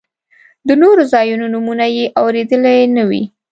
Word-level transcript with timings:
د 0.67 0.69
نورو 0.81 1.03
ځایونو 1.13 1.45
نومونه 1.53 1.85
یې 1.95 2.05
اورېدلي 2.21 2.77
نه 2.95 3.03
وي. 3.09 3.23